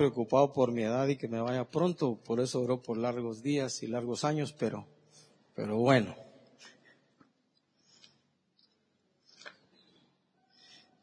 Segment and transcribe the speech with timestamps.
[0.00, 3.82] preocupado por mi edad y que me vaya pronto, por eso oró por largos días
[3.82, 4.86] y largos años, pero,
[5.54, 6.16] pero bueno.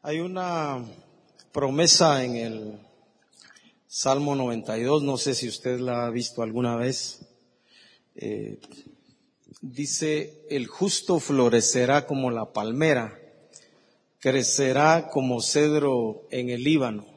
[0.02, 0.84] Hay una
[1.52, 2.80] promesa en el
[3.86, 7.20] Salmo 92, no sé si usted la ha visto alguna vez.
[8.16, 8.58] Eh,
[9.60, 13.16] dice, el justo florecerá como la palmera,
[14.18, 17.07] crecerá como cedro en el Líbano,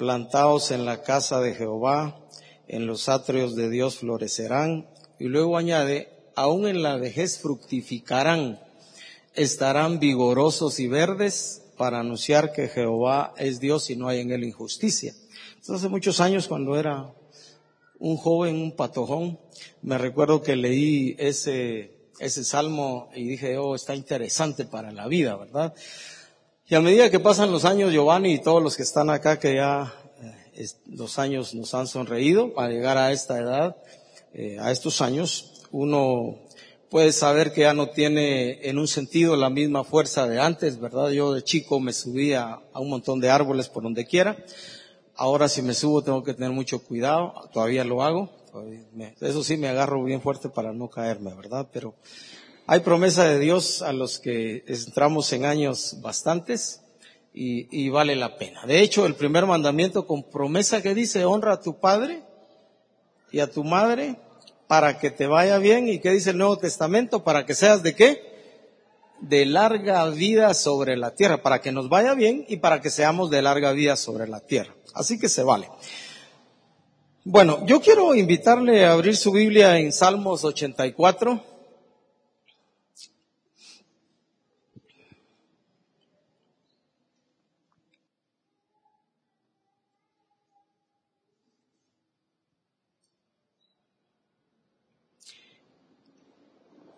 [0.00, 2.18] plantados en la casa de Jehová,
[2.66, 4.88] en los atrios de Dios florecerán.
[5.20, 8.58] Y luego añade, aún en la vejez fructificarán,
[9.34, 14.42] estarán vigorosos y verdes para anunciar que Jehová es Dios y no hay en él
[14.42, 15.14] injusticia
[15.68, 17.12] hace muchos años cuando era
[17.98, 19.38] un joven, un patojón,
[19.82, 25.36] me recuerdo que leí ese, ese salmo y dije, oh, está interesante para la vida,
[25.36, 25.74] ¿verdad?
[26.70, 29.56] Y a medida que pasan los años, Giovanni y todos los que están acá, que
[29.56, 29.92] ya
[30.54, 33.76] eh, los años nos han sonreído para llegar a esta edad,
[34.32, 36.38] eh, a estos años, uno
[36.88, 41.10] puede saber que ya no tiene en un sentido la misma fuerza de antes, ¿verdad?
[41.10, 44.36] Yo de chico me subía a un montón de árboles por donde quiera.
[45.16, 48.30] Ahora si me subo tengo que tener mucho cuidado, todavía lo hago.
[49.20, 51.66] eso sí me agarro bien fuerte para no caerme, ¿verdad?
[51.72, 51.96] Pero
[52.70, 56.82] hay promesa de Dios a los que entramos en años bastantes
[57.34, 58.64] y, vale la pena.
[58.64, 62.22] De hecho, el primer mandamiento con promesa que dice, honra a tu padre
[63.32, 64.20] y a tu madre
[64.68, 65.88] para que te vaya bien.
[65.88, 67.24] ¿Y qué dice el Nuevo Testamento?
[67.24, 68.22] Para que seas de qué?
[69.20, 73.30] De larga vida sobre la tierra, para que nos vaya bien y para que seamos
[73.30, 74.76] de larga vida sobre la tierra.
[74.94, 75.68] Así que se vale.
[77.24, 81.49] Bueno, yo quiero invitarle a abrir su Biblia en Salmos 84.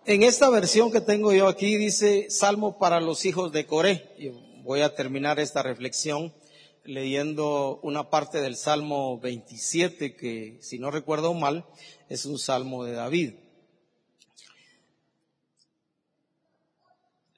[0.05, 4.35] En esta versión que tengo yo aquí dice Salmo para los hijos de Coré.
[4.65, 6.35] voy a terminar esta reflexión
[6.83, 11.65] leyendo una parte del Salmo 27 que, si no recuerdo mal,
[12.09, 13.35] es un salmo de David.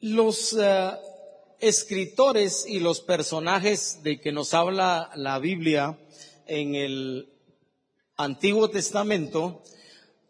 [0.01, 0.91] Los eh,
[1.61, 5.99] escritores y los personajes de que nos habla la Biblia
[6.47, 7.29] en el
[8.17, 9.63] Antiguo Testamento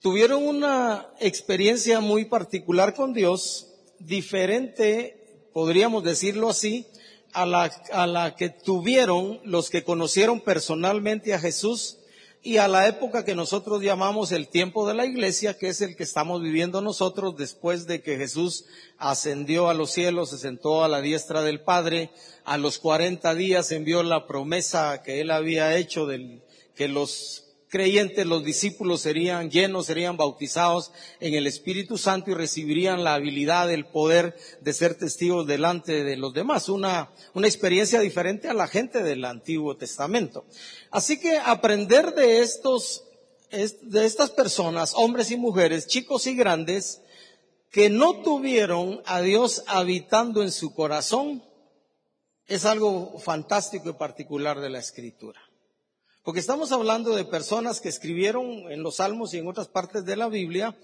[0.04, 6.86] tuvieron una experiencia muy particular con Dios, diferente, podríamos decirlo así,
[7.32, 12.00] a la, a la que tuvieron los que conocieron personalmente a Jesús
[12.42, 15.96] y a la época que nosotros llamamos el tiempo de la iglesia, que es el
[15.96, 18.66] que estamos viviendo nosotros después de que Jesús
[18.98, 22.10] ascendió a los cielos, se sentó a la diestra del Padre,
[22.44, 26.42] a los cuarenta días envió la promesa que él había hecho del,
[26.74, 27.43] que los
[27.74, 33.68] creyentes, los discípulos serían llenos, serían bautizados en el Espíritu Santo y recibirían la habilidad,
[33.72, 36.68] el poder de ser testigos delante de los demás.
[36.68, 40.44] Una, experiencia diferente a la gente del Antiguo Testamento.
[40.92, 43.02] Así que aprender de estos,
[43.50, 47.00] de estas personas, hombres y mujeres, chicos y grandes,
[47.72, 51.42] que no tuvieron a Dios habitando en su corazón,
[52.46, 55.40] es algo fantástico y particular de la Escritura.
[56.24, 60.16] Porque estamos hablando de personas que escribieron en los Salmos y en otras partes de
[60.16, 60.74] la Biblia,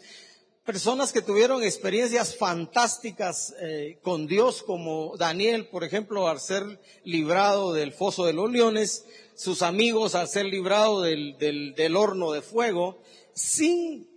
[0.67, 7.73] personas que tuvieron experiencias fantásticas eh, con Dios, como Daniel, por ejemplo, al ser librado
[7.73, 12.43] del foso de los leones, sus amigos al ser librado del, del, del horno de
[12.43, 12.99] fuego,
[13.33, 14.11] sin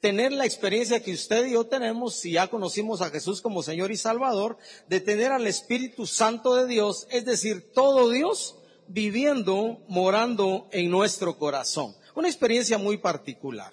[0.00, 3.92] tener la experiencia que usted y yo tenemos, si ya conocimos a Jesús como Señor
[3.92, 8.56] y Salvador, de tener al Espíritu Santo de Dios, es decir, todo Dios
[8.88, 11.94] viviendo, morando en nuestro corazón.
[12.14, 13.72] Una experiencia muy particular.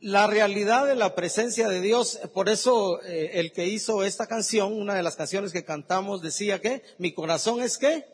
[0.00, 4.72] La realidad de la presencia de Dios, por eso eh, el que hizo esta canción,
[4.72, 8.04] una de las canciones que cantamos, decía que mi corazón es que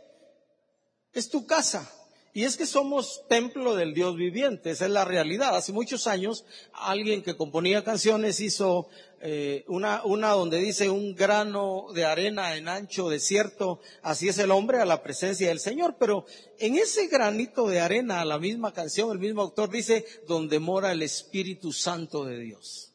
[1.14, 1.90] es tu casa.
[2.38, 5.56] Y es que somos templo del Dios viviente, esa es la realidad.
[5.56, 8.86] Hace muchos años alguien que componía canciones hizo
[9.20, 14.78] eh, una, donde dice un grano de arena en ancho desierto, así es el hombre
[14.78, 15.96] a la presencia del Señor.
[15.98, 16.26] Pero
[16.60, 21.02] en ese granito de arena, la misma canción, el mismo autor dice, donde mora el
[21.02, 22.92] Espíritu Santo de Dios.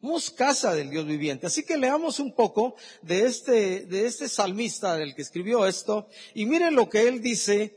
[0.00, 1.48] Somos casa del Dios viviente.
[1.48, 6.46] Así que leamos un poco de este, de este salmista del que escribió esto y
[6.46, 7.74] miren lo que él dice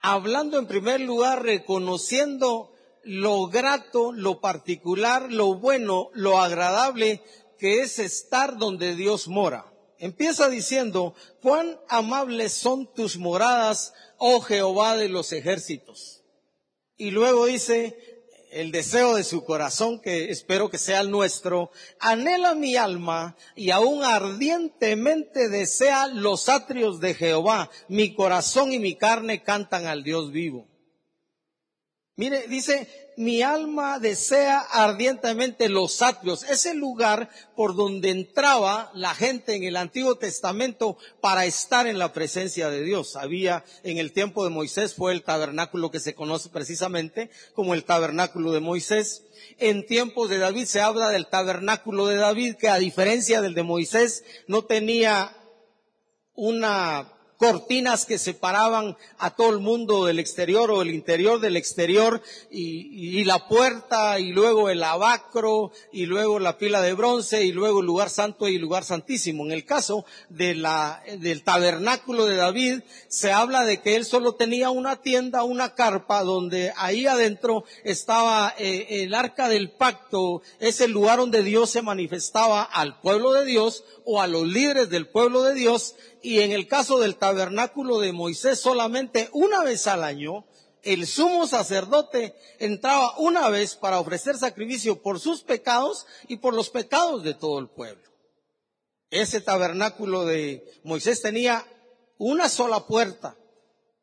[0.00, 2.72] hablando en primer lugar, reconociendo
[3.02, 7.22] lo grato, lo particular, lo bueno, lo agradable
[7.58, 9.72] que es estar donde Dios mora.
[9.98, 16.24] Empieza diciendo, cuán amables son tus moradas, oh Jehová de los ejércitos.
[16.96, 17.98] Y luego dice,
[18.50, 23.70] el deseo de su corazón, que espero que sea el nuestro, anhela mi alma y
[23.70, 27.70] aún ardientemente desea los atrios de Jehová.
[27.88, 30.66] Mi corazón y mi carne cantan al Dios vivo.
[32.18, 39.54] Mire, dice, mi alma desea ardientemente los atrios, ese lugar por donde entraba la gente
[39.54, 43.16] en el Antiguo Testamento para estar en la presencia de Dios.
[43.16, 47.84] Había en el tiempo de Moisés fue el tabernáculo que se conoce precisamente como el
[47.84, 49.24] tabernáculo de Moisés.
[49.58, 53.62] En tiempos de David se habla del tabernáculo de David que a diferencia del de
[53.62, 55.36] Moisés no tenía
[56.34, 62.22] una cortinas que separaban a todo el mundo del exterior o el interior del exterior
[62.50, 67.52] y, y, la puerta y luego el abacro y luego la pila de bronce y
[67.52, 69.44] luego el lugar santo y el lugar santísimo.
[69.44, 74.34] En el caso de la, del tabernáculo de David se habla de que él solo
[74.34, 80.80] tenía una tienda, una carpa donde ahí adentro estaba eh, el arca del pacto, es
[80.80, 85.08] el lugar donde Dios se manifestaba al pueblo de Dios o a los líderes del
[85.08, 85.96] pueblo de Dios
[86.26, 90.44] y en el caso del tabernáculo de Moisés solamente una vez al año,
[90.82, 96.68] el sumo sacerdote entraba una vez para ofrecer sacrificio por sus pecados y por los
[96.68, 98.02] pecados de todo el pueblo.
[99.08, 101.64] Ese tabernáculo de Moisés tenía
[102.18, 103.36] una sola puerta,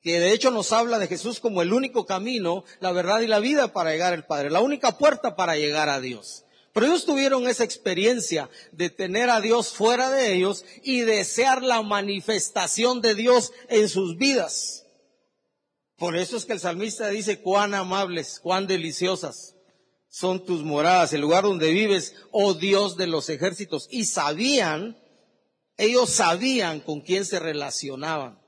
[0.02, 3.40] que de hecho nos habla de Jesús como el único camino, la verdad y la
[3.40, 6.46] vida para llegar al Padre, la única puerta para llegar a Dios.
[6.74, 11.84] Pero ellos tuvieron esa experiencia de tener a Dios fuera de ellos y desear la
[11.84, 14.86] manifestación de Dios en sus vidas.
[15.98, 19.56] Por eso es que el salmista dice, cuán amables, cuán deliciosas
[20.10, 23.88] son tus moradas, el lugar donde vives, oh Dios de los ejércitos.
[23.92, 24.98] Y sabían,
[25.78, 28.42] ellos sabían con quién se relacionaban.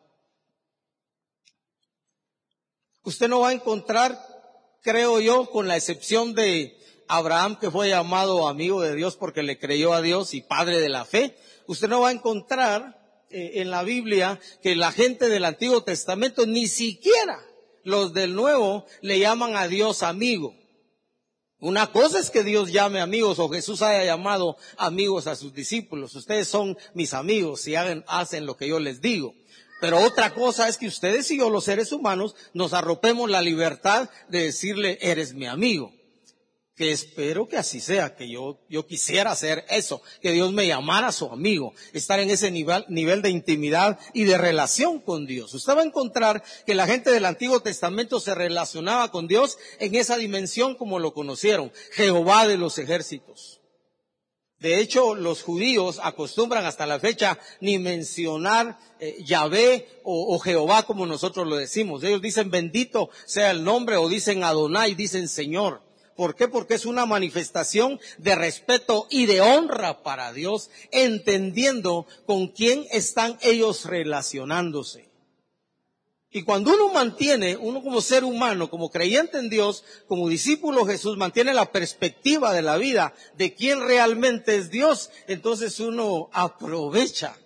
[3.04, 4.19] Usted no va a encontrar,
[4.81, 6.75] creo yo, con la excepción de
[7.07, 10.89] Abraham que fue llamado amigo de Dios porque le creyó a Dios y padre de
[10.89, 11.37] la fe,
[11.67, 12.99] usted no va a encontrar
[13.29, 17.39] eh, en la Biblia que la gente del Antiguo Testamento, ni siquiera
[17.83, 20.55] los del Nuevo, le llaman a Dios amigo.
[21.59, 26.13] Una cosa es que Dios llame amigos o Jesús haya llamado amigos a sus discípulos.
[26.15, 29.33] Ustedes son mis amigos y hacen lo que yo les digo.
[29.81, 34.09] Pero otra cosa es que ustedes y yo, los seres humanos, nos arropemos la libertad
[34.29, 35.91] de decirle, eres mi amigo
[36.75, 41.07] que espero que así sea, que yo, yo quisiera hacer eso, que Dios me llamara
[41.07, 45.54] a su amigo, estar en ese nivel, nivel de intimidad y de relación con Dios.
[45.54, 49.95] Usted va a encontrar que la gente del Antiguo Testamento se relacionaba con Dios en
[49.95, 53.62] esa dimensión como lo conocieron, Jehová de los ejércitos.
[54.60, 60.83] De hecho, los judíos acostumbran hasta la fecha ni mencionar eh, Yahvé o, o, Jehová
[60.83, 62.04] como nosotros lo decimos.
[62.04, 65.84] Ellos dicen bendito sea el nombre o dicen Adonai, dicen Señor.
[66.15, 66.47] ¿Por qué?
[66.47, 73.38] Porque es una manifestación de respeto y de honra para Dios, entendiendo con quién están
[73.41, 75.09] ellos relacionándose.
[76.31, 80.94] Y cuando uno mantiene, uno como ser humano, como creyente en Dios, como discípulo de
[80.94, 87.38] Jesús, mantiene la perspectiva de la vida de quién realmente es Dios, entonces uno aprovecha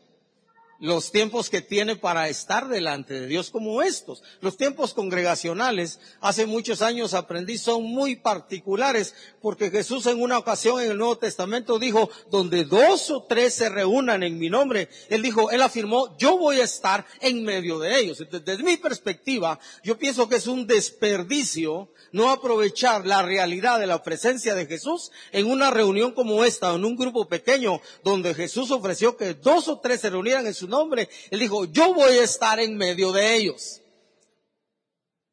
[0.80, 4.24] los tiempos que tiene para estar delante de Dios como estos.
[4.42, 10.82] Los tiempos congregacionales, hace muchos años aprendí, son muy particulares, porque Jesús en una ocasión
[10.82, 15.22] en el Nuevo Testamento dijo, donde dos o tres se reúnan en mi nombre, Él
[15.22, 18.24] dijo, Él afirmó, yo voy a estar en medio de ellos.
[18.30, 24.02] Desde mi perspectiva, yo pienso que es un desperdicio no aprovechar la realidad de la
[24.04, 29.18] presencia de Jesús en una reunión como esta, en un grupo pequeño, donde Jesús ofreció
[29.18, 31.10] que dos o tres se reunieran en su nombre.
[31.32, 33.82] Él dijo, yo voy a estar en medio de ellos.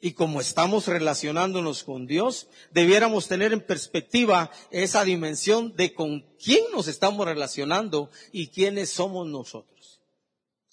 [0.00, 6.64] Y como estamos relacionándonos con Dios, debiéramos tener en perspectiva esa dimensión de con quién
[6.72, 9.75] nos estamos relacionando y quiénes somos nosotros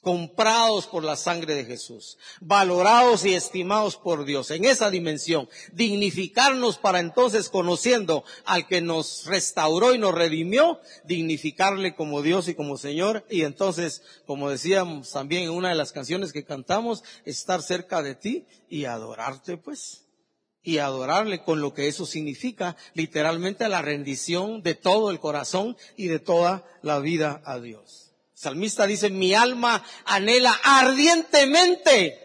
[0.03, 6.77] comprados por la sangre de Jesús, valorados y estimados por Dios en esa dimensión, dignificarnos
[6.77, 12.77] para entonces conociendo al que nos restauró y nos redimió, dignificarle como Dios y como
[12.77, 13.25] Señor.
[13.29, 18.15] Y entonces, como decíamos también en una de las canciones que cantamos, estar cerca de
[18.15, 20.01] ti y adorarte pues
[20.65, 26.07] y adorarle con lo que eso significa, literalmente la rendición de todo el corazón y
[26.07, 28.12] de toda la vida a Dios
[28.43, 32.19] salmista dice, mi alma anhela ardientemente.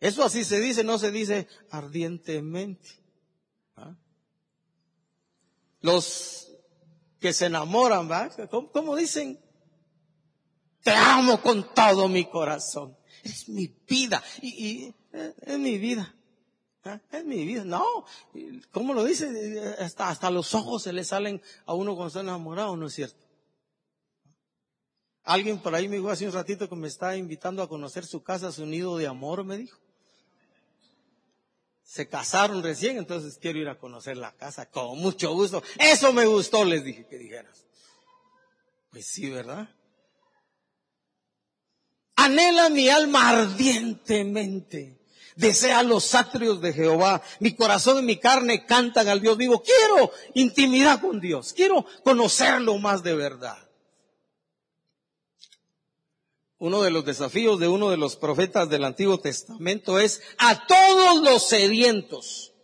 [0.00, 2.88] Eso así se dice, no se dice ardientemente.
[3.76, 3.94] ¿Ah?
[5.80, 6.48] Los
[7.20, 8.30] que se enamoran, ¿va?
[8.72, 9.40] ¿Cómo, dicen?
[10.82, 12.96] Te amo con todo mi corazón.
[13.22, 14.22] Es mi vida.
[14.42, 16.14] Y, eh, es mi vida.
[16.84, 17.00] ¿Eh?
[17.10, 17.64] Es mi vida.
[17.64, 18.04] No,
[18.70, 19.74] ¿cómo lo dice?
[19.78, 23.23] Hasta, hasta los ojos se le salen a uno cuando está enamorado, ¿no es cierto?
[25.24, 28.22] Alguien por ahí me dijo hace un ratito que me está invitando a conocer su
[28.22, 29.78] casa, su nido de amor, me dijo.
[31.82, 35.62] Se casaron recién, entonces quiero ir a conocer la casa con mucho gusto.
[35.78, 37.64] Eso me gustó, les dije que dijeras.
[38.90, 39.68] Pues sí, ¿verdad?
[42.16, 45.00] Anhela mi alma ardientemente.
[45.36, 47.22] Desea los atrios de Jehová.
[47.40, 49.62] Mi corazón y mi carne cantan al Dios vivo.
[49.62, 51.52] Quiero intimidad con Dios.
[51.54, 53.63] Quiero conocerlo más de verdad.
[56.64, 61.22] Uno de los desafíos de uno de los profetas del Antiguo Testamento es a todos
[61.22, 62.54] los sedientos.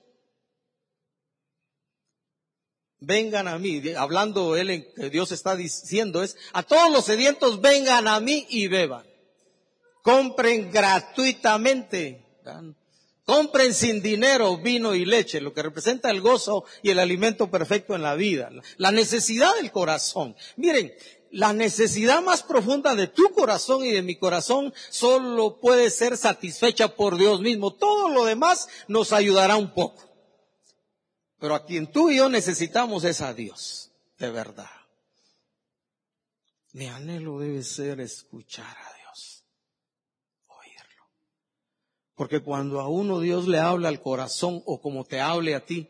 [2.98, 8.08] Vengan a mí, hablando él que Dios está diciendo es, a todos los sedientos vengan
[8.08, 9.06] a mí y beban.
[10.02, 12.24] Compren gratuitamente.
[13.26, 17.94] Compren sin dinero vino y leche, lo que representa el gozo y el alimento perfecto
[17.94, 18.50] en la vida.
[18.78, 20.34] La necesidad del corazón.
[20.56, 20.90] Miren,
[21.30, 26.96] la necesidad más profunda de tu corazón y de mi corazón solo puede ser satisfecha
[26.96, 27.74] por Dios mismo.
[27.74, 30.02] Todo lo demás nos ayudará un poco.
[31.38, 34.70] Pero a quien tú y yo necesitamos es a Dios, de verdad.
[36.72, 39.44] Mi anhelo debe ser escuchar a Dios,
[40.46, 41.04] oírlo.
[42.14, 45.88] Porque cuando a uno Dios le habla al corazón o como te hable a ti,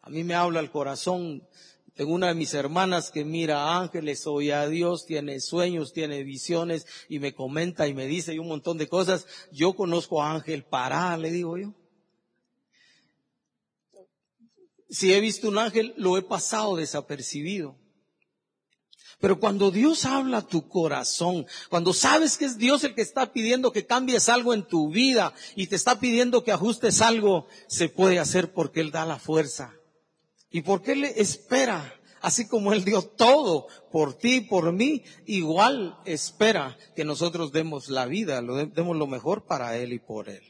[0.00, 1.46] a mí me habla al corazón,
[2.02, 6.84] tengo una de mis hermanas que mira ángeles, oye a Dios, tiene sueños, tiene visiones
[7.08, 9.24] y me comenta y me dice y un montón de cosas.
[9.52, 11.74] Yo conozco a Ángel Pará, le digo yo.
[14.90, 17.78] Si he visto un ángel, lo he pasado desapercibido.
[19.20, 23.32] Pero cuando Dios habla a tu corazón, cuando sabes que es Dios el que está
[23.32, 27.88] pidiendo que cambies algo en tu vida y te está pidiendo que ajustes algo, se
[27.88, 29.76] puede hacer porque Él da la fuerza.
[30.52, 31.98] ¿Y por qué le espera?
[32.20, 38.06] Así como Él dio todo por ti, por mí, igual espera que nosotros demos la
[38.06, 40.42] vida, demos lo mejor para Él y por Él.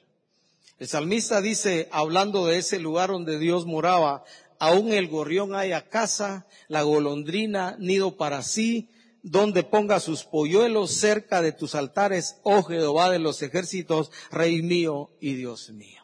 [0.79, 4.25] El salmista dice, hablando de ese lugar donde Dios moraba,
[4.59, 8.91] aún el gorrión haya casa, la golondrina nido para sí,
[9.23, 15.11] donde ponga sus polluelos cerca de tus altares, oh Jehová de los ejércitos, Rey mío
[15.21, 16.02] y Dios mío.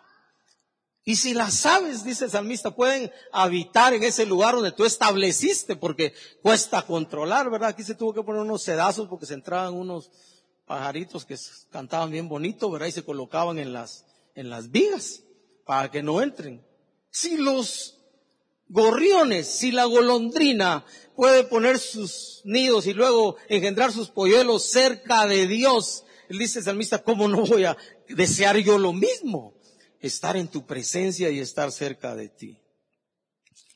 [1.08, 5.74] Y si las aves, dice el salmista, pueden habitar en ese lugar donde tú estableciste,
[5.74, 6.12] porque
[6.42, 7.70] cuesta controlar, ¿verdad?
[7.70, 10.10] Aquí se tuvo que poner unos sedazos porque se entraban unos
[10.66, 11.34] pajaritos que
[11.70, 12.88] cantaban bien bonito, ¿verdad?
[12.88, 15.22] Y se colocaban en las, en las vigas
[15.64, 16.62] para que no entren.
[17.10, 17.96] Si los
[18.68, 20.84] gorriones, si la golondrina
[21.16, 27.02] puede poner sus nidos y luego engendrar sus polluelos cerca de Dios, dice el salmista,
[27.02, 27.78] ¿cómo no voy a
[28.10, 29.54] desear yo lo mismo?
[30.00, 32.60] Estar en tu presencia y estar cerca de ti.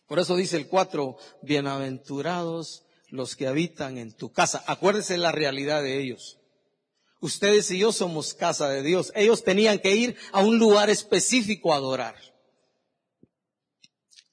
[0.07, 4.63] Por eso dice el cuatro, bienaventurados los que habitan en tu casa.
[4.67, 6.39] Acuérdese la realidad de ellos.
[7.21, 9.13] Ustedes y yo somos casa de Dios.
[9.15, 12.17] Ellos tenían que ir a un lugar específico a adorar.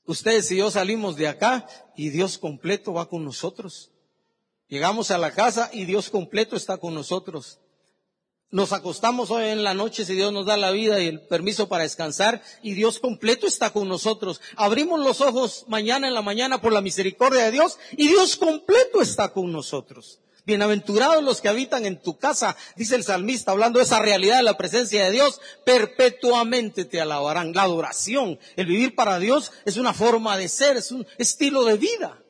[0.05, 3.91] Ustedes y yo salimos de acá y Dios completo va con nosotros.
[4.67, 7.59] Llegamos a la casa y Dios completo está con nosotros.
[8.51, 11.69] Nos acostamos hoy en la noche si Dios nos da la vida y el permiso
[11.69, 14.41] para descansar y Dios completo está con nosotros.
[14.55, 19.03] Abrimos los ojos mañana en la mañana por la misericordia de Dios y Dios completo
[19.03, 20.21] está con nosotros.
[20.47, 24.43] Bienaventurados los que habitan en tu casa, dice el salmista, hablando de esa realidad de
[24.43, 27.53] la presencia de Dios, perpetuamente te alabarán.
[27.53, 31.77] La adoración, el vivir para Dios es una forma de ser, es un estilo de
[31.77, 32.23] vida.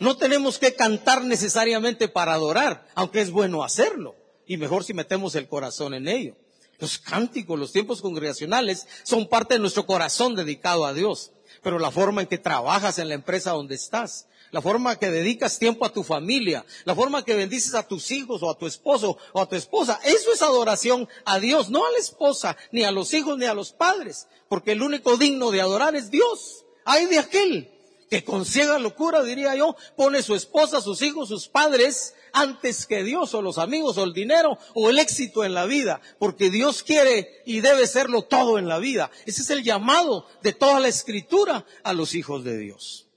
[0.00, 5.34] No tenemos que cantar necesariamente para adorar, aunque es bueno hacerlo y mejor si metemos
[5.34, 6.36] el corazón en ello.
[6.78, 11.30] Los cánticos, los tiempos congregacionales son parte de nuestro corazón dedicado a Dios,
[11.62, 15.58] pero la forma en que trabajas en la empresa donde estás, la forma que dedicas
[15.58, 19.16] tiempo a tu familia, la forma que bendices a tus hijos o a tu esposo
[19.32, 22.90] o a tu esposa, eso es adoración a Dios, no a la esposa, ni a
[22.90, 26.64] los hijos, ni a los padres, porque el único digno de adorar es Dios.
[26.84, 27.70] Hay de aquel
[28.10, 33.02] que con ciega locura, diría yo, pone su esposa, sus hijos, sus padres antes que
[33.02, 36.82] Dios o los amigos o el dinero o el éxito en la vida, porque Dios
[36.82, 39.10] quiere y debe serlo todo en la vida.
[39.26, 43.08] Ese es el llamado de toda la escritura a los hijos de Dios.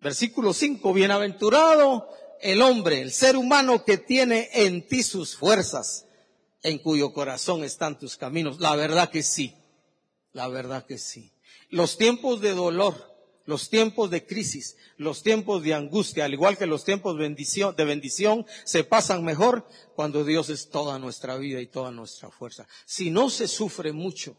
[0.00, 2.08] Versículo 5, bienaventurado
[2.40, 6.06] el hombre, el ser humano que tiene en ti sus fuerzas,
[6.62, 8.60] en cuyo corazón están tus caminos.
[8.60, 9.54] La verdad que sí,
[10.32, 11.32] la verdad que sí
[11.70, 13.15] los tiempos de dolor,
[13.46, 18.46] los tiempos de crisis, los tiempos de angustia, al igual que los tiempos de bendición,
[18.64, 22.66] se pasan mejor cuando Dios es toda nuestra vida y toda nuestra fuerza.
[22.84, 24.36] Si no se sufre mucho.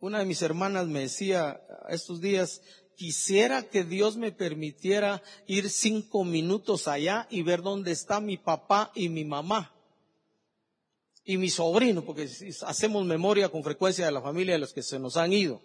[0.00, 2.60] Una de mis hermanas me decía estos días,
[2.94, 8.92] quisiera que Dios me permitiera ir cinco minutos allá y ver dónde está mi papá
[8.94, 9.72] y mi mamá.
[11.24, 12.28] Y mi sobrino, porque
[12.66, 15.62] hacemos memoria con frecuencia de la familia de los que se nos han ido.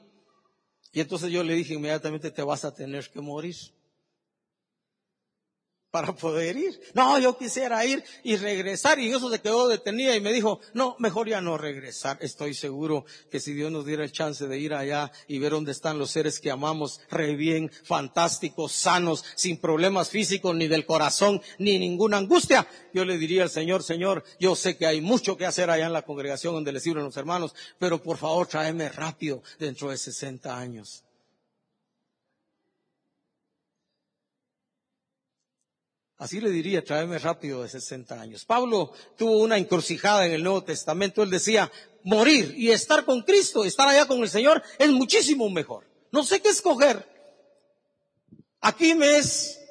[0.92, 3.56] Y entonces yo le dije inmediatamente, te vas a tener que morir
[5.92, 6.80] para poder ir.
[6.94, 10.96] No, yo quisiera ir y regresar y eso se quedó detenida y me dijo, no,
[11.00, 12.18] mejor ya no regresar.
[12.22, 15.72] Estoy seguro que si Dios nos diera el chance de ir allá y ver dónde
[15.72, 21.42] están los seres que amamos, re bien, fantásticos, sanos, sin problemas físicos ni del corazón,
[21.58, 25.48] ni ninguna angustia, yo le diría al Señor, Señor, yo sé que hay mucho que
[25.48, 29.42] hacer allá en la congregación donde le sirven los hermanos, pero por favor tráeme rápido
[29.58, 31.04] dentro de 60 años.
[36.20, 38.44] Así le diría, tráeme rápido de 60 años.
[38.44, 41.24] Pablo tuvo una encrucijada en el Nuevo Testamento.
[41.24, 41.72] Él decía,
[42.04, 45.86] morir y estar con Cristo, estar allá con el Señor, es muchísimo mejor.
[46.12, 47.08] No sé qué escoger.
[48.60, 49.62] Aquí me es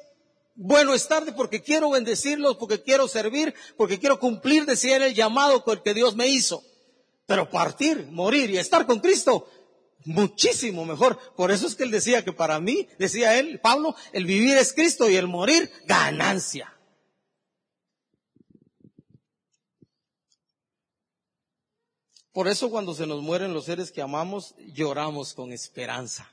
[0.55, 5.63] bueno estar porque quiero bendecirlos, porque quiero servir, porque quiero cumplir, decía él, el llamado
[5.63, 6.63] con el que Dios me hizo.
[7.27, 9.47] Pero partir, morir y estar con Cristo,
[10.05, 11.17] muchísimo mejor.
[11.35, 14.73] Por eso es que él decía que para mí, decía él, Pablo, el vivir es
[14.73, 16.73] Cristo y el morir ganancia.
[22.31, 26.31] Por eso cuando se nos mueren los seres que amamos, lloramos con esperanza.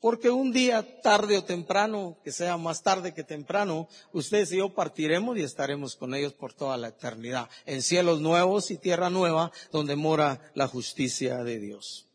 [0.00, 4.72] Porque un día, tarde o temprano, que sea más tarde que temprano, ustedes y yo
[4.74, 9.52] partiremos y estaremos con ellos por toda la eternidad, en cielos nuevos y tierra nueva,
[9.70, 12.06] donde mora la justicia de Dios.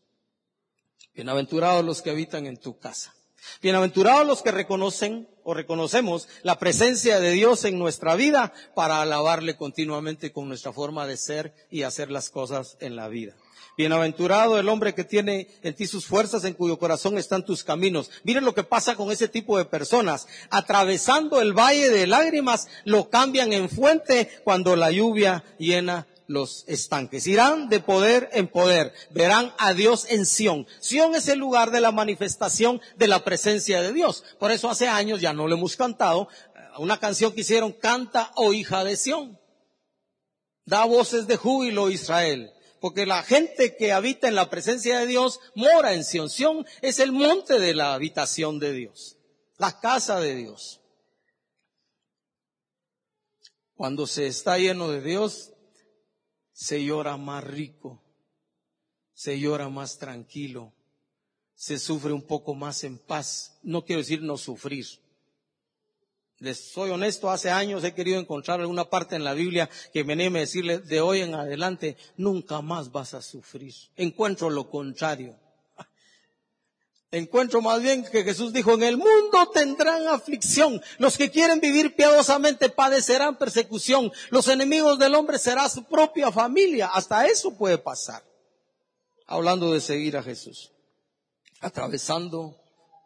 [1.14, 3.14] Bienaventurados los que habitan en tu casa.
[3.62, 9.56] Bienaventurados los que reconocen o reconocemos la presencia de Dios en nuestra vida para alabarle
[9.56, 13.36] continuamente con nuestra forma de ser y hacer las cosas en la vida.
[13.76, 18.10] Bienaventurado el hombre que tiene en ti sus fuerzas, en cuyo corazón están tus caminos.
[18.24, 20.26] Miren lo que pasa con ese tipo de personas.
[20.50, 27.26] Atravesando el valle de lágrimas, lo cambian en fuente cuando la lluvia llena los estanques.
[27.26, 28.92] Irán de poder en poder.
[29.10, 30.66] Verán a Dios en Sión.
[30.80, 34.24] Sión es el lugar de la manifestación de la presencia de Dios.
[34.38, 36.28] Por eso hace años ya no lo hemos cantado.
[36.54, 39.38] Eh, una canción que hicieron, Canta, oh hija de Sión.
[40.64, 45.40] Da voces de júbilo Israel porque la gente que habita en la presencia de Dios
[45.54, 46.30] mora en Sion.
[46.30, 49.16] Sion es el monte de la habitación de Dios,
[49.58, 50.80] la casa de Dios.
[53.74, 55.52] Cuando se está lleno de Dios,
[56.52, 58.02] se llora más rico,
[59.12, 60.72] se llora más tranquilo,
[61.54, 63.58] se sufre un poco más en paz.
[63.62, 64.86] No quiero decir no sufrir,
[66.38, 70.12] les soy honesto, hace años he querido encontrar alguna parte en la Biblia que me
[70.12, 73.74] anime a decirle, de hoy en adelante nunca más vas a sufrir.
[73.96, 75.38] Encuentro lo contrario.
[77.10, 80.82] Encuentro más bien que Jesús dijo, en el mundo tendrán aflicción.
[80.98, 84.12] Los que quieren vivir piadosamente padecerán persecución.
[84.28, 86.88] Los enemigos del hombre será su propia familia.
[86.88, 88.22] Hasta eso puede pasar.
[89.26, 90.72] Hablando de seguir a Jesús.
[91.60, 92.60] Atravesando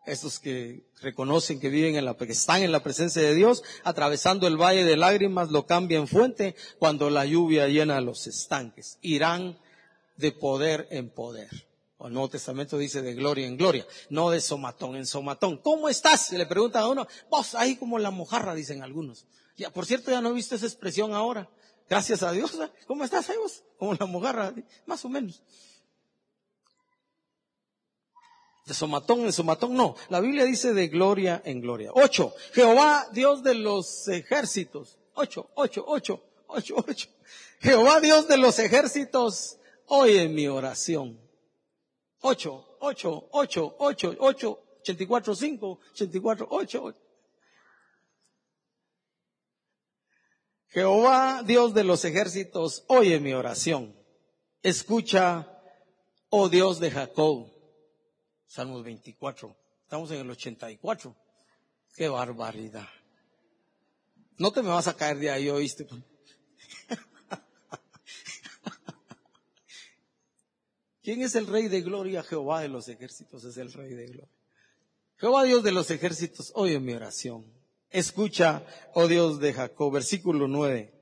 [0.07, 4.47] estos que reconocen que viven en la, que están en la presencia de Dios, atravesando
[4.47, 8.99] el valle de lágrimas, lo cambia en fuente cuando la lluvia llena los estanques.
[9.03, 9.59] Irán
[10.17, 11.49] de poder en poder.
[11.99, 15.59] O el Nuevo Testamento dice de gloria en gloria, no de somatón en somatón.
[15.59, 16.33] ¿Cómo estás?
[16.33, 19.27] Le preguntan a uno, vos ahí como la mojarra, dicen algunos.
[19.57, 21.51] Ya, por cierto, ya no he visto esa expresión ahora.
[21.91, 22.55] Gracias a Dios.
[22.55, 22.71] ¿eh?
[22.87, 23.65] ¿Cómo estás ahí vos?
[23.77, 24.55] Como la mojarra,
[24.87, 25.43] más o menos.
[28.67, 29.97] De somatón en somatón, no.
[30.09, 31.91] La Biblia dice de gloria en gloria.
[31.95, 32.35] Ocho.
[32.53, 34.99] Jehová, Dios de los ejércitos.
[35.15, 37.09] Ocho, ocho, ocho, ocho, ocho.
[37.61, 41.21] Jehová, Dios de los ejércitos, oye mi oración.
[42.21, 46.95] Ocho, ocho, ocho, ocho, ocho, ochenta y cuatro, cinco, ochenta y cuatro, ocho.
[50.69, 53.97] Jehová, Dios de los ejércitos, oye mi oración.
[54.63, 55.61] Escucha,
[56.29, 57.60] oh Dios de Jacob
[58.51, 59.57] Salmos 24.
[59.85, 61.15] Estamos en el 84.
[61.95, 62.89] Qué barbaridad.
[64.39, 65.87] No te me vas a caer de ahí, oíste.
[71.01, 72.25] ¿Quién es el rey de gloria?
[72.25, 74.35] Jehová de los ejércitos es el rey de gloria.
[75.19, 77.47] Jehová Dios de los ejércitos, oye mi oración.
[77.89, 81.00] Escucha, oh Dios de Jacob, versículo 9.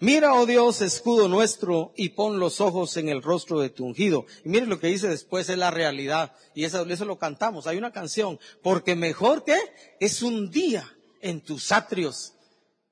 [0.00, 4.26] Mira, oh Dios, escudo nuestro, y pon los ojos en el rostro de tu ungido.
[4.44, 6.32] Y mire lo que dice después, es la realidad.
[6.54, 7.66] Y eso, eso lo cantamos.
[7.66, 8.38] Hay una canción.
[8.62, 9.56] Porque mejor que
[9.98, 10.88] es un día
[11.20, 12.34] en tus atrios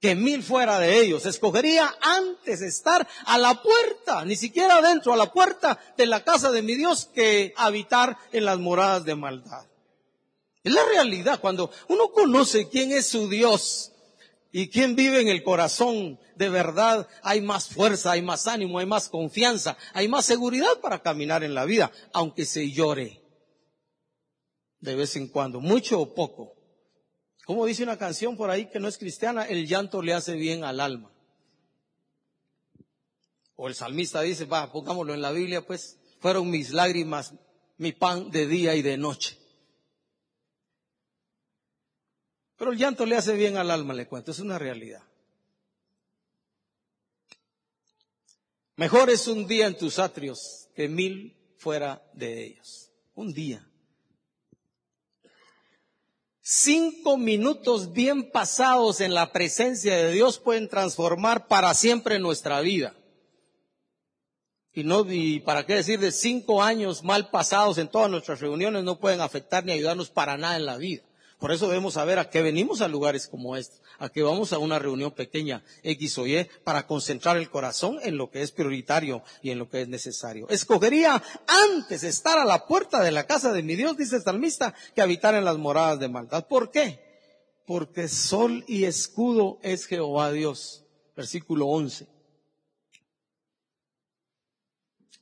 [0.00, 1.26] que mil fuera de ellos.
[1.26, 6.50] Escogería antes estar a la puerta, ni siquiera dentro, a la puerta de la casa
[6.50, 9.64] de mi Dios, que habitar en las moradas de maldad.
[10.64, 11.40] Es la realidad.
[11.40, 13.92] Cuando uno conoce quién es su Dios,
[14.58, 18.86] y quien vive en el corazón de verdad, hay más fuerza, hay más ánimo, hay
[18.86, 23.22] más confianza, hay más seguridad para caminar en la vida, aunque se llore
[24.80, 26.54] de vez en cuando, mucho o poco.
[27.44, 30.64] Como dice una canción por ahí que no es cristiana, el llanto le hace bien
[30.64, 31.12] al alma.
[33.56, 37.34] O el salmista dice, va, pongámoslo en la Biblia, pues, fueron mis lágrimas,
[37.76, 39.36] mi pan de día y de noche.
[42.56, 45.02] Pero el llanto le hace bien al alma, le cuento, es una realidad.
[48.76, 52.90] Mejor es un día en tus atrios que mil fuera de ellos.
[53.14, 53.66] Un día.
[56.40, 62.94] Cinco minutos bien pasados en la presencia de Dios pueden transformar para siempre nuestra vida.
[64.72, 68.84] Y no, y para qué decir de cinco años mal pasados en todas nuestras reuniones
[68.84, 71.05] no pueden afectar ni ayudarnos para nada en la vida.
[71.38, 74.58] Por eso debemos saber a qué venimos a lugares como este, a qué vamos a
[74.58, 79.22] una reunión pequeña X o Y para concentrar el corazón en lo que es prioritario
[79.42, 80.48] y en lo que es necesario.
[80.48, 84.74] Escogería antes estar a la puerta de la casa de mi Dios, dice el salmista,
[84.94, 86.46] que habitar en las moradas de maldad.
[86.46, 87.04] ¿Por qué?
[87.66, 90.84] Porque sol y escudo es Jehová Dios.
[91.14, 92.15] Versículo 11.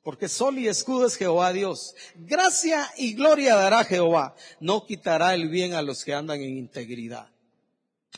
[0.05, 1.97] Porque sol y escudo es Jehová Dios.
[2.15, 4.37] Gracia y gloria dará Jehová.
[4.61, 7.33] No quitará el bien a los que andan en integridad.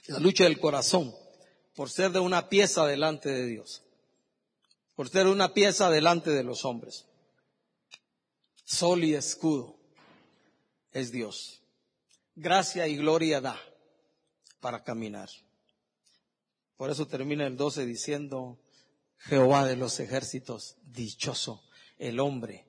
[0.08, 1.14] La lucha del corazón
[1.76, 3.84] por ser de una pieza delante de Dios.
[4.96, 7.06] Por ser una pieza delante de los hombres.
[8.64, 9.78] Sol y escudo
[10.90, 11.62] es Dios.
[12.34, 13.60] Gracia y gloria da
[14.58, 15.28] para caminar.
[16.76, 18.58] Por eso termina el 12 diciendo,
[19.18, 21.62] Jehová de los ejércitos, dichoso
[21.98, 22.66] el hombre,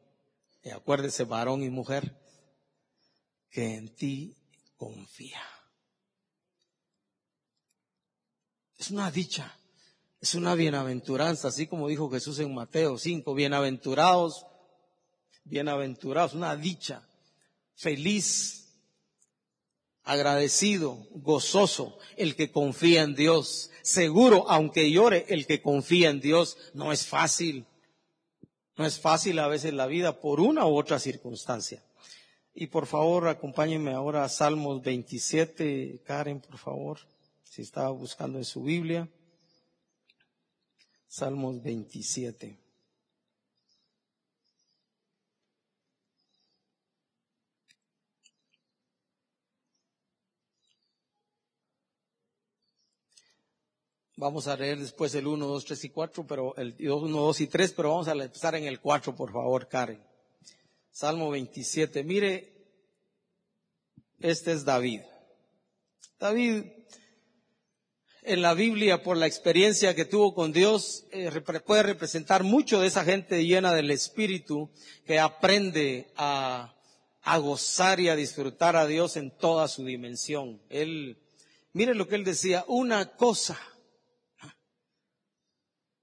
[0.63, 2.17] y acuérdese varón y mujer,
[3.49, 4.35] que en ti
[4.75, 5.41] confía.
[8.77, 9.57] Es una dicha,
[10.21, 14.45] es una bienaventuranza, así como dijo Jesús en Mateo 5, bienaventurados,
[15.43, 17.07] bienaventurados, una dicha,
[17.75, 18.67] feliz,
[20.03, 26.57] agradecido, gozoso, el que confía en Dios, seguro, aunque llore, el que confía en Dios,
[26.73, 27.65] no es fácil.
[28.77, 31.83] No es fácil a veces la vida por una u otra circunstancia.
[32.53, 36.99] Y por favor, acompáñenme ahora a Salmos 27, Karen, por favor,
[37.43, 39.07] si estaba buscando en su Biblia.
[41.07, 42.57] Salmos 27.
[54.19, 57.45] Vamos a leer después el 1, 2, 3 y 4, pero el 1, 2 y
[57.45, 60.03] 3, pero vamos a empezar en el 4, por favor, Karen.
[60.89, 62.03] Salmo 27.
[62.03, 62.51] Mire,
[64.19, 65.01] este es David.
[66.19, 66.63] David,
[68.23, 71.29] en la Biblia, por la experiencia que tuvo con Dios, eh,
[71.63, 74.71] puede representar mucho de esa gente llena del Espíritu
[75.05, 76.75] que aprende a,
[77.21, 80.59] a gozar y a disfrutar a Dios en toda su dimensión.
[80.69, 81.19] Él,
[81.71, 83.59] mire lo que él decía, una cosa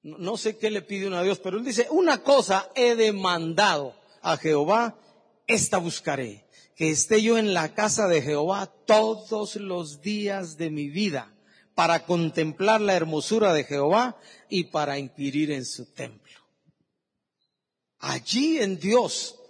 [0.04, 3.96] no sé qué le pide uno a Dios, pero él dice, una cosa he demandado
[4.20, 4.98] a Jehová,
[5.46, 6.44] esta buscaré,
[6.76, 11.34] que esté yo en la casa de Jehová todos los días de mi vida,
[11.74, 14.16] para contemplar la hermosura de Jehová
[14.48, 16.38] y para inquirir en su templo.
[17.98, 19.40] Allí en Dios,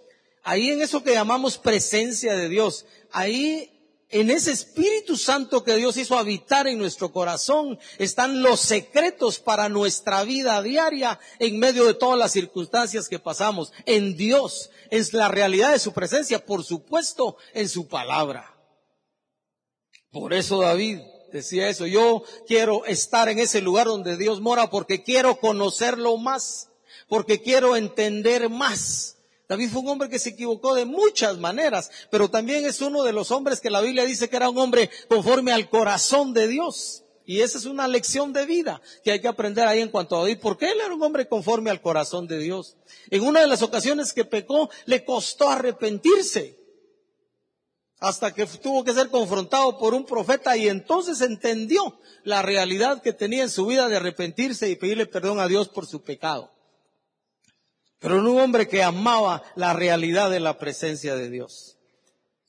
[0.43, 3.74] ahí en eso que llamamos presencia de Dios, ahí
[4.15, 9.67] en ese Espíritu Santo que Dios hizo habitar en nuestro corazón están los secretos para
[9.67, 13.73] nuestra vida diaria en medio de todas las circunstancias que pasamos.
[13.85, 18.55] En Dios es la realidad de su presencia, por supuesto, en su palabra.
[20.11, 21.01] Por eso David
[21.33, 26.69] decía eso, yo quiero estar en ese lugar donde Dios mora porque quiero conocerlo más,
[27.09, 29.14] porque quiero entender más
[29.47, 33.13] David fue un hombre que se equivocó de muchas maneras, pero también es uno de
[33.13, 37.03] los hombres que la Biblia dice que era un hombre conforme al corazón de Dios.
[37.27, 40.19] Y esa es una lección de vida que hay que aprender ahí en cuanto a
[40.19, 42.77] David, porque él era un hombre conforme al corazón de Dios.
[43.09, 46.63] En una de las ocasiones que pecó, le costó arrepentirse.
[47.97, 53.13] hasta que tuvo que ser confrontado por un profeta y entonces entendió la realidad que
[53.13, 56.54] tenía en su vida de arrepentirse y pedirle perdón a Dios por su pecado.
[57.99, 61.77] Pero un hombre que amaba la realidad de la presencia de Dios.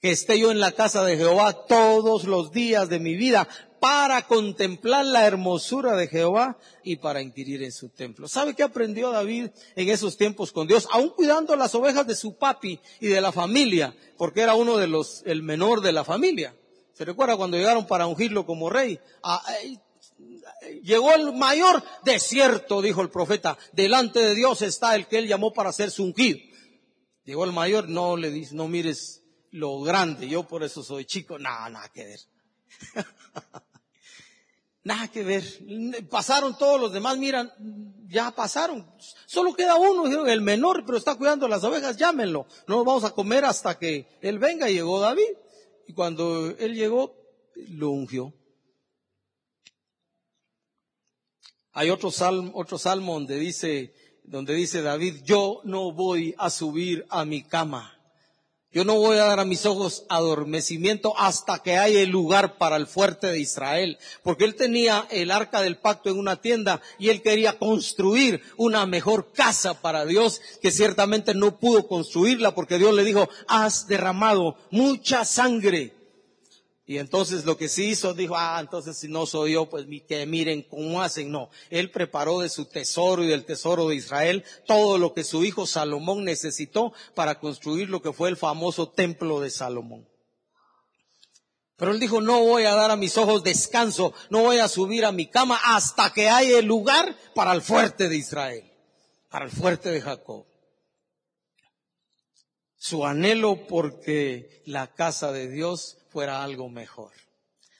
[0.01, 3.49] Que esté yo en la casa de Jehová todos los días de mi vida
[3.81, 8.29] para contemplar la hermosura de Jehová y para inquirir en su templo.
[8.29, 10.89] ¿Sabe qué aprendió David en esos tiempos con Dios?
[10.91, 14.87] Aún cuidando las ovejas de su papi y de la familia, porque era uno de
[14.87, 16.55] los, el menor de la familia.
[16.95, 18.99] ¿Se recuerda cuando llegaron para ungirlo como rey?
[19.23, 19.43] Ah,
[20.83, 23.59] llegó el mayor desierto, dijo el profeta.
[23.73, 26.39] Delante de Dios está el que él llamó para ser su ungido.
[27.25, 31.39] Llegó el mayor, no le dice, no mires lo grande, yo por eso soy chico.
[31.39, 32.21] Nada, nada que ver.
[34.87, 35.43] Nada que ver.
[36.09, 37.53] Pasaron todos los demás, miran,
[38.07, 38.89] ya pasaron.
[39.27, 42.47] Solo queda uno, el menor, pero está cuidando las ovejas, llámenlo.
[42.69, 44.69] No vamos a comer hasta que él venga.
[44.69, 45.27] Llegó David.
[45.89, 47.17] Y cuando él llegó,
[47.69, 48.33] lo ungió.
[51.79, 53.93] Hay otro salmo, otro salmo donde dice,
[54.25, 57.93] donde dice David, yo no voy a subir a mi cama.
[58.73, 62.87] Yo no voy a dar a mis ojos adormecimiento hasta que haya lugar para el
[62.87, 67.21] fuerte de Israel, porque él tenía el arca del pacto en una tienda y él
[67.21, 73.05] quería construir una mejor casa para Dios, que ciertamente no pudo construirla porque Dios le
[73.05, 75.93] dijo, has derramado mucha sangre
[76.89, 80.25] y entonces lo que sí hizo, dijo, ah, entonces si no soy yo, pues que
[80.25, 81.33] miren cómo hacen.
[81.33, 85.45] No, él preparó de su tesoro y del tesoro de Israel todo lo que su
[85.45, 90.09] hijo Salomón necesitó para construir lo que fue el famoso templo de Salomón.
[91.77, 95.05] Pero él dijo, no voy a dar a mis ojos descanso, no voy a subir
[95.05, 98.73] a mi cama hasta que haya lugar para el fuerte de Israel,
[99.29, 100.47] para el fuerte de Jacob.
[102.77, 107.13] Su anhelo porque la casa de Dios fuera algo mejor.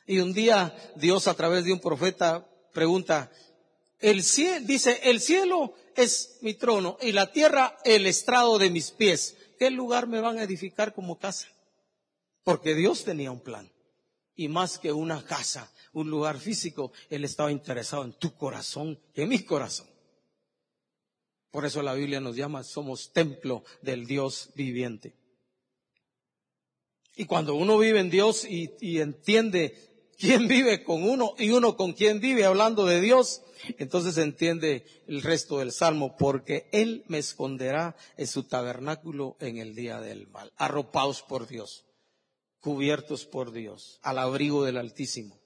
[0.07, 3.33] Y un día Dios a través de un profeta pregunta,
[3.99, 8.91] el cielo, dice, el cielo es mi trono y la tierra el estrado de mis
[8.91, 9.39] pies.
[9.59, 11.49] ¿Qué lugar me van a edificar como casa?
[12.45, 13.73] Porque Dios tenía un plan.
[14.35, 19.31] Y más que una casa, un lugar físico, Él estaba interesado en tu corazón en
[19.31, 19.87] mi corazón.
[21.51, 25.15] Por eso la Biblia nos llama, somos templo del Dios viviente.
[27.17, 29.75] Y cuando uno vive en Dios y, entiende
[30.19, 33.41] quién vive con uno y uno con quién vive hablando de Dios,
[33.79, 39.75] entonces entiende el resto del salmo, porque Él me esconderá en su tabernáculo en el
[39.75, 41.87] día del mal, arropados por Dios,
[42.61, 45.41] cubiertos por Dios, al abrigo del Altísimo,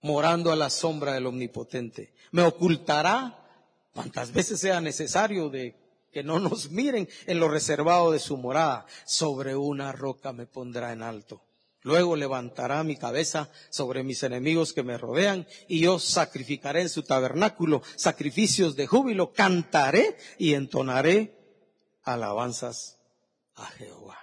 [0.00, 2.14] morando a la sombra del Omnipotente.
[2.30, 3.46] Me ocultará
[3.92, 5.81] cuantas veces sea necesario de
[6.12, 8.86] que no nos miren en lo reservado de su morada.
[9.04, 11.42] Sobre una roca me pondrá en alto.
[11.82, 17.02] Luego levantará mi cabeza sobre mis enemigos que me rodean y yo sacrificaré en su
[17.02, 21.36] tabernáculo sacrificios de júbilo, cantaré y entonaré
[22.04, 23.00] alabanzas
[23.56, 24.18] a Jehová.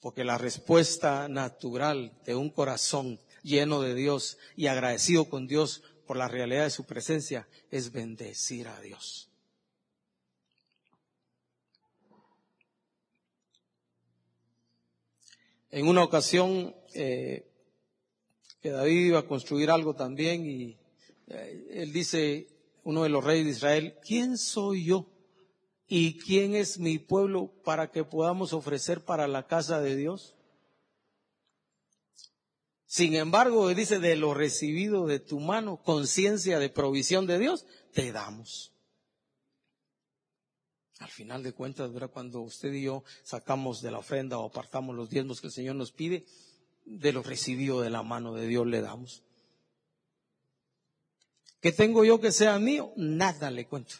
[0.00, 6.18] Porque la respuesta natural de un corazón lleno de Dios y agradecido con Dios por
[6.18, 9.30] la realidad de su presencia es bendecir a Dios.
[15.74, 17.50] En una ocasión, eh,
[18.62, 20.78] que David iba a construir algo también y
[21.26, 22.46] eh, él dice,
[22.84, 25.10] uno de los reyes de Israel, ¿quién soy yo?
[25.88, 30.36] ¿Y quién es mi pueblo para que podamos ofrecer para la casa de Dios?
[32.86, 38.12] Sin embargo, dice, de lo recibido de tu mano, conciencia de provisión de Dios, te
[38.12, 38.73] damos.
[41.00, 42.10] Al final de cuentas, ¿verdad?
[42.10, 45.74] cuando usted y yo sacamos de la ofrenda o apartamos los diezmos que el Señor
[45.76, 46.24] nos pide,
[46.84, 49.22] de lo recibido de la mano de Dios le damos.
[51.60, 52.92] ¿Qué tengo yo que sea mío?
[52.96, 53.96] Nada le cuento.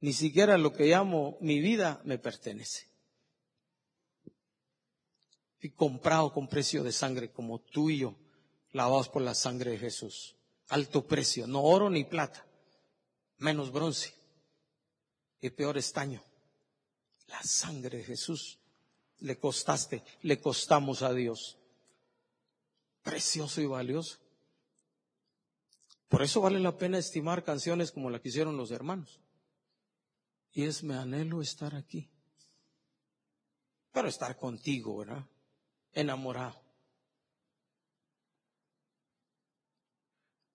[0.00, 2.88] Ni siquiera lo que llamo mi vida me pertenece.
[5.60, 8.16] Y comprado con precio de sangre como tú y yo,
[8.72, 10.36] lavados por la sangre de Jesús.
[10.68, 12.46] Alto precio, no oro ni plata,
[13.38, 14.17] menos bronce
[15.40, 16.22] y peor estaño.
[17.28, 18.58] La sangre de Jesús
[19.20, 21.58] le costaste, le costamos a Dios.
[23.02, 24.18] Precioso y valioso.
[26.08, 29.20] Por eso vale la pena estimar canciones como la que hicieron los hermanos.
[30.52, 32.10] Y es me anhelo estar aquí.
[33.92, 35.24] Pero estar contigo, ¿verdad?
[35.92, 36.60] Enamorado.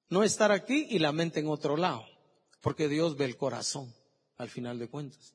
[0.09, 2.05] No estar aquí y la mente en otro lado,
[2.61, 3.93] porque Dios ve el corazón
[4.37, 5.33] al final de cuentas.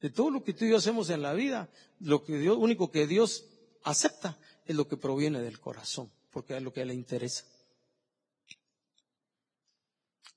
[0.00, 1.68] De todo lo que tú y yo hacemos en la vida,
[2.00, 3.44] lo que Dios, único que Dios
[3.82, 7.44] acepta es lo que proviene del corazón, porque es lo que le interesa.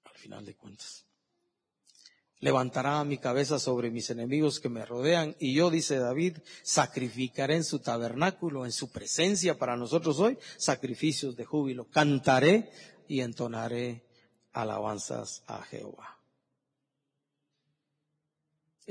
[0.04, 1.06] Al final de cuentas.
[2.40, 7.64] Levantará mi cabeza sobre mis enemigos que me rodean y yo, dice David, sacrificaré en
[7.64, 11.88] su tabernáculo, en su presencia para nosotros hoy, sacrificios de júbilo.
[11.92, 12.72] Cantaré
[13.08, 14.04] y entonaré
[14.54, 16.21] alabanzas a Jehová.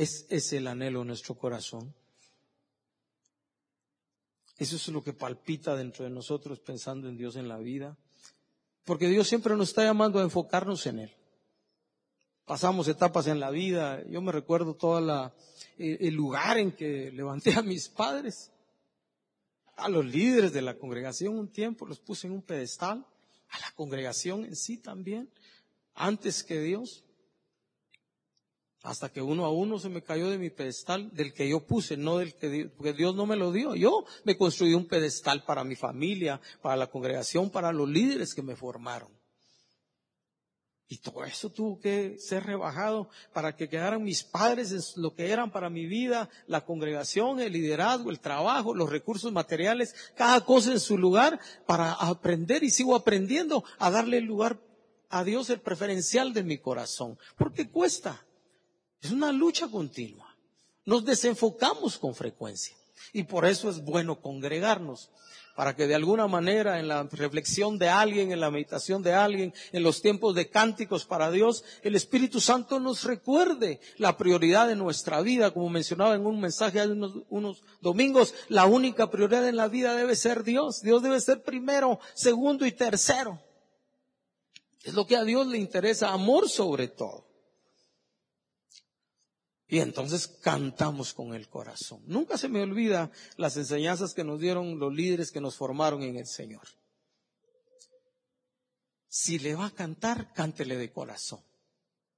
[0.01, 1.95] Es, es el anhelo de nuestro corazón.
[4.57, 7.99] Eso es lo que palpita dentro de nosotros pensando en Dios en la vida.
[8.85, 11.13] Porque Dios siempre nos está llamando a enfocarnos en Él.
[12.47, 14.03] Pasamos etapas en la vida.
[14.09, 15.35] Yo me recuerdo todo la,
[15.77, 18.51] el lugar en que levanté a mis padres,
[19.77, 23.05] a los líderes de la congregación un tiempo, los puse en un pedestal,
[23.51, 25.31] a la congregación en sí también,
[25.93, 27.05] antes que Dios.
[28.83, 31.99] Hasta que uno a uno se me cayó de mi pedestal, del que yo puse,
[31.99, 33.75] no del que Dios, porque Dios no me lo dio.
[33.75, 38.43] Yo me construí un pedestal para mi familia, para la congregación, para los líderes que
[38.43, 39.11] me formaron.
[40.93, 45.53] Y todo eso tuvo que ser rebajado para que quedaran mis padres lo que eran
[45.53, 50.81] para mi vida, la congregación, el liderazgo, el trabajo, los recursos materiales, cada cosa en
[50.81, 54.59] su lugar para aprender y sigo aprendiendo a darle lugar
[55.11, 57.19] a Dios el preferencial de mi corazón.
[57.37, 58.27] Porque cuesta.
[59.03, 60.35] Es una lucha continua.
[60.85, 62.77] Nos desenfocamos con frecuencia.
[63.13, 65.11] Y por eso es bueno congregarnos,
[65.57, 69.53] para que de alguna manera en la reflexión de alguien, en la meditación de alguien,
[69.73, 74.77] en los tiempos de cánticos para Dios, el Espíritu Santo nos recuerde la prioridad de
[74.77, 79.57] nuestra vida, como mencionaba en un mensaje hace unos, unos domingos, la única prioridad en
[79.57, 80.83] la vida debe ser Dios.
[80.83, 83.41] Dios debe ser primero, segundo y tercero.
[84.83, 87.30] Es lo que a Dios le interesa, amor sobre todo.
[89.71, 92.03] Y entonces cantamos con el corazón.
[92.07, 96.17] Nunca se me olvida las enseñanzas que nos dieron los líderes que nos formaron en
[96.17, 96.67] el Señor.
[99.07, 101.45] Si le va a cantar, cántele de corazón.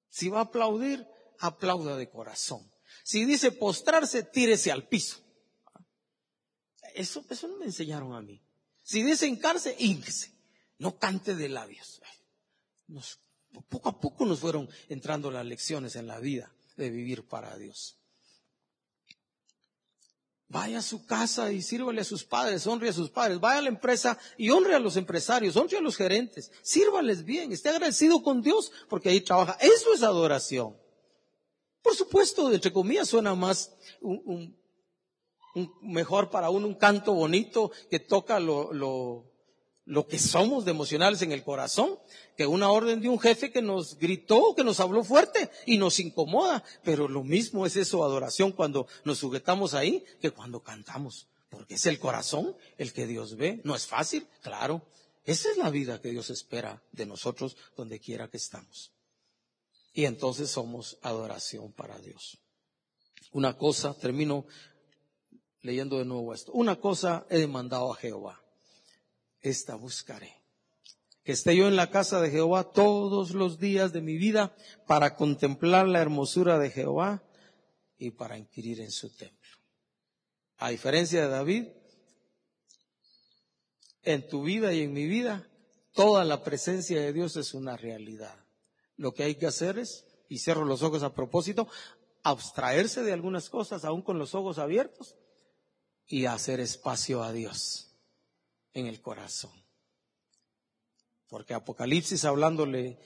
[0.08, 1.06] Si va a aplaudir,
[1.40, 2.72] aplauda de corazón.
[3.04, 5.18] Si dice postrarse, tírese al piso.
[6.94, 8.42] Eso, eso no me enseñaron a mí.
[8.82, 10.32] Si dice hincarse, hínquese.
[10.78, 12.00] No cante de labios.
[13.68, 17.98] poco a poco nos fueron entrando las lecciones en la vida de vivir para Dios.
[20.52, 23.40] Vaya a su casa y sírvale a sus padres, honre a sus padres.
[23.40, 26.50] Vaya a la empresa y honre a los empresarios, honre a los gerentes.
[26.60, 29.56] Sírvales bien, esté agradecido con Dios porque ahí trabaja.
[29.62, 30.76] Eso es adoración.
[31.80, 34.54] Por supuesto, entre comillas suena más un,
[35.80, 39.31] mejor para uno un canto bonito que toca lo, lo,
[39.84, 41.98] lo que somos de emocionales en el corazón,
[42.36, 45.98] que una orden de un jefe que nos gritó, que nos habló fuerte y nos
[45.98, 46.62] incomoda.
[46.84, 51.26] Pero lo mismo es eso, adoración, cuando nos sujetamos ahí, que cuando cantamos.
[51.50, 53.60] Porque es el corazón el que Dios ve.
[53.64, 54.86] No es fácil, claro.
[55.24, 58.92] Esa es la vida que Dios espera de nosotros donde quiera que estamos.
[59.92, 62.38] Y entonces somos adoración para Dios.
[63.32, 64.46] Una cosa, termino
[65.60, 66.52] leyendo de nuevo esto.
[66.52, 68.41] Una cosa he demandado a Jehová
[69.42, 70.40] esta buscaré.
[71.24, 75.14] Que esté yo en la casa de Jehová todos los días de mi vida para
[75.14, 77.22] contemplar la hermosura de Jehová
[77.98, 79.50] y para inquirir en su templo.
[80.56, 81.66] A diferencia de David,
[84.02, 85.48] en tu vida y en mi vida,
[85.92, 88.36] toda la presencia de Dios es una realidad.
[88.96, 91.68] Lo que hay que hacer es, y cierro los ojos a propósito,
[92.24, 95.16] abstraerse de algunas cosas aún con los ojos abiertos
[96.06, 97.91] y hacer espacio a Dios
[98.74, 99.52] en el corazón.
[101.28, 102.98] Porque Apocalipsis, hablándole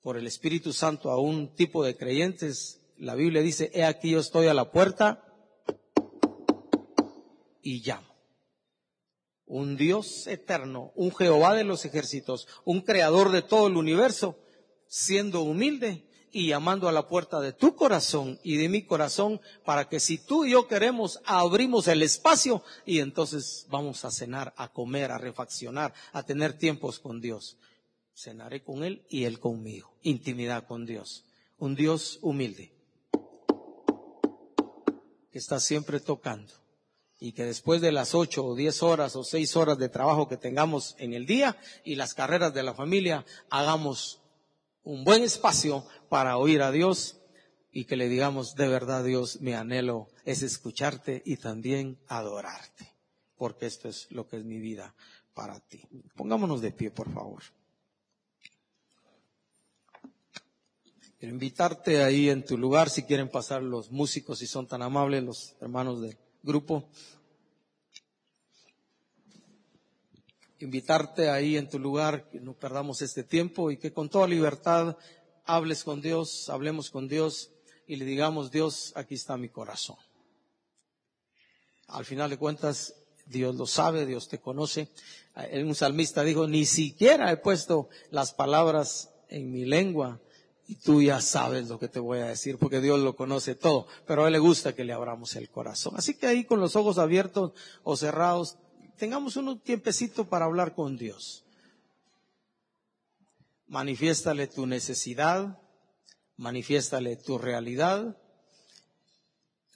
[0.00, 4.20] por el Espíritu Santo a un tipo de creyentes, la Biblia dice, he aquí yo
[4.20, 5.24] estoy a la puerta
[7.62, 8.08] y llamo.
[9.44, 14.38] Un Dios eterno, un Jehová de los ejércitos, un creador de todo el universo,
[14.86, 19.88] siendo humilde, y llamando a la puerta de tu corazón y de mi corazón para
[19.88, 24.72] que si tú y yo queremos, abrimos el espacio y entonces vamos a cenar, a
[24.72, 27.58] comer, a refaccionar, a tener tiempos con Dios.
[28.14, 29.94] Cenaré con Él y Él conmigo.
[30.02, 31.24] Intimidad con Dios.
[31.58, 32.72] Un Dios humilde
[35.30, 36.52] que está siempre tocando
[37.18, 40.36] y que después de las ocho o diez horas o seis horas de trabajo que
[40.36, 44.21] tengamos en el día y las carreras de la familia, hagamos
[44.84, 47.18] un buen espacio para oír a Dios
[47.70, 52.92] y que le digamos, de verdad Dios, mi anhelo es escucharte y también adorarte,
[53.36, 54.94] porque esto es lo que es mi vida
[55.34, 55.82] para ti.
[56.14, 57.42] Pongámonos de pie, por favor.
[61.18, 65.22] Quiero invitarte ahí en tu lugar, si quieren pasar los músicos, si son tan amables,
[65.22, 66.88] los hermanos del grupo.
[70.62, 74.96] Invitarte ahí en tu lugar, que no perdamos este tiempo y que con toda libertad
[75.44, 77.50] hables con Dios, hablemos con Dios
[77.86, 79.96] y le digamos, Dios, aquí está mi corazón.
[81.88, 82.94] Al final de cuentas,
[83.26, 84.88] Dios lo sabe, Dios te conoce.
[85.52, 90.20] Un salmista dijo, ni siquiera he puesto las palabras en mi lengua
[90.68, 93.88] y tú ya sabes lo que te voy a decir porque Dios lo conoce todo,
[94.06, 95.94] pero a Él le gusta que le abramos el corazón.
[95.96, 97.52] Así que ahí con los ojos abiertos
[97.82, 98.58] o cerrados,
[98.96, 101.44] tengamos un tiempecito para hablar con Dios.
[103.66, 105.58] Manifiéstale tu necesidad,
[106.36, 108.16] manifiéstale tu realidad,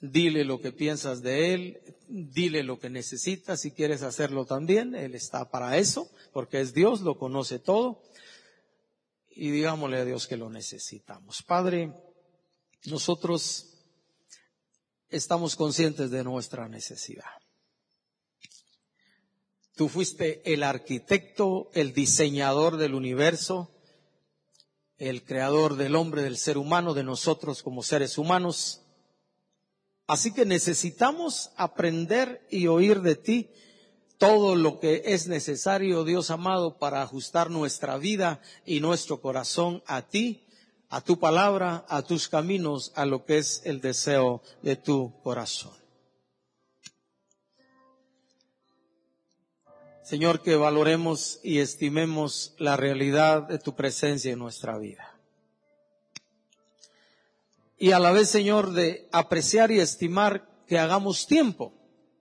[0.01, 5.15] dile lo que piensas de Él, dile lo que necesitas si quieres hacerlo también, Él
[5.15, 8.03] está para eso, porque es Dios, lo conoce todo
[9.29, 11.43] y digámosle a Dios que lo necesitamos.
[11.43, 11.93] Padre,
[12.85, 13.67] nosotros
[15.09, 17.25] estamos conscientes de nuestra necesidad.
[19.77, 23.69] Tú fuiste el arquitecto, el diseñador del universo,
[24.97, 28.81] el creador del hombre, del ser humano, de nosotros como seres humanos.
[30.07, 33.51] Así que necesitamos aprender y oír de ti
[34.17, 40.01] todo lo que es necesario, Dios amado, para ajustar nuestra vida y nuestro corazón a
[40.01, 40.43] ti,
[40.89, 45.76] a tu palabra, a tus caminos, a lo que es el deseo de tu corazón.
[50.07, 55.19] Señor, que valoremos y estimemos la realidad de tu presencia en nuestra vida.
[57.77, 61.73] Y a la vez, Señor, de apreciar y estimar que hagamos tiempo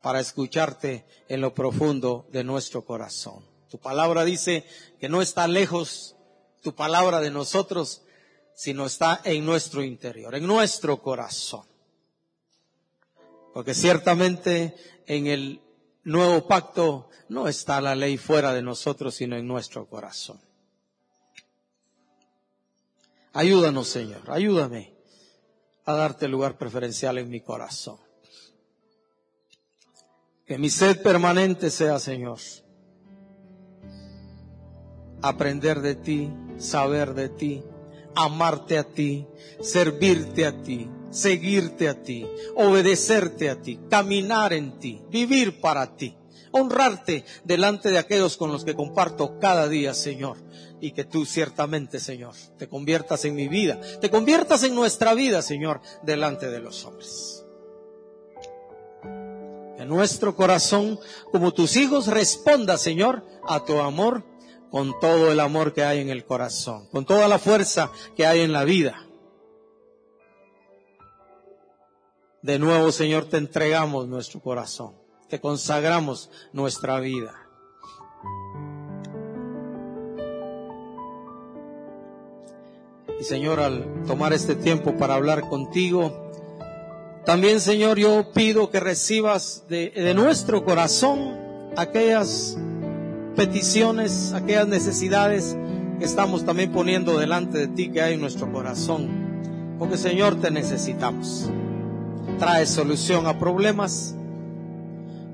[0.02, 3.44] para escucharte en lo profundo de nuestro corazón.
[3.70, 4.66] Tu palabra dice
[4.98, 6.16] que no está lejos
[6.64, 8.02] tu palabra de nosotros,
[8.56, 11.62] sino está en nuestro interior, en nuestro corazón.
[13.54, 14.74] Porque ciertamente
[15.06, 15.60] en el
[16.06, 20.40] nuevo pacto no está la ley fuera de nosotros, sino en nuestro corazón.
[23.32, 24.94] Ayúdanos, Señor, ayúdame
[25.84, 27.98] a darte lugar preferencial en mi corazón.
[30.46, 32.38] Que mi sed permanente sea, Señor,
[35.22, 37.64] aprender de ti, saber de ti,
[38.14, 39.26] amarte a ti,
[39.60, 46.16] servirte a ti, seguirte a ti, obedecerte a ti, caminar en ti, vivir para ti,
[46.52, 50.36] honrarte delante de aquellos con los que comparto cada día, Señor.
[50.78, 55.40] Y que tú ciertamente, Señor, te conviertas en mi vida, te conviertas en nuestra vida,
[55.40, 57.46] Señor, delante de los hombres
[59.78, 60.98] en nuestro corazón,
[61.30, 64.24] como tus hijos, responda, Señor, a tu amor
[64.70, 68.40] con todo el amor que hay en el corazón, con toda la fuerza que hay
[68.40, 69.05] en la vida.
[72.46, 74.92] De nuevo, Señor, te entregamos nuestro corazón,
[75.28, 77.34] te consagramos nuestra vida.
[83.18, 86.30] Y Señor, al tomar este tiempo para hablar contigo,
[87.24, 91.36] también, Señor, yo pido que recibas de, nuestro corazón
[91.76, 92.56] aquellas
[93.34, 95.56] peticiones, aquellas necesidades
[95.98, 99.76] que estamos también poniendo delante de ti que hay en nuestro corazón.
[99.80, 101.50] Porque, Señor, te necesitamos.
[102.38, 104.14] Trae solución a problemas.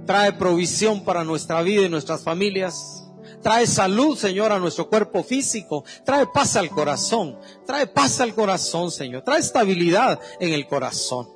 [0.07, 3.03] Trae provisión para nuestra vida y nuestras familias.
[3.42, 5.84] Trae salud, Señor, a nuestro cuerpo físico.
[6.05, 7.36] Trae paz al corazón.
[7.66, 9.22] Trae paz al corazón, Señor.
[9.22, 11.28] Trae estabilidad en el corazón.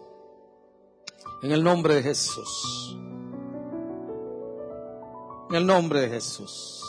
[1.43, 2.97] En el nombre de Jesús.
[5.51, 6.83] En el nombre de Jesús.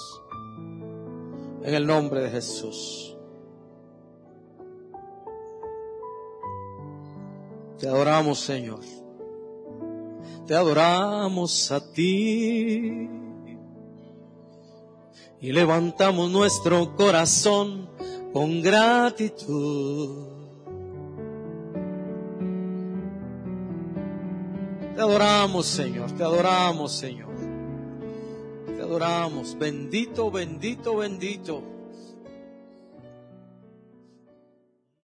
[1.64, 3.07] En el nombre de Jesús.
[7.80, 8.80] Te adoramos, Señor.
[10.48, 13.10] Te adoramos a ti.
[15.40, 17.90] Y levantamos nuestro corazón
[18.34, 20.28] con gratitud.
[24.96, 27.36] Te adoramos, Señor, te adoramos, Señor.
[28.76, 29.56] Te adoramos.
[29.60, 31.77] Bendito, bendito, bendito